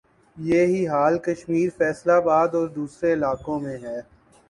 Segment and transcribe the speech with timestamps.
[0.37, 3.97] یہ ہی حال کشمیر، فیصل آباد اور دوسرے علاقوں میں ھے